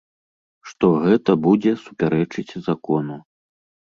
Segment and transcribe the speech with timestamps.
[0.69, 3.19] Што гэта будзе супярэчыць закону.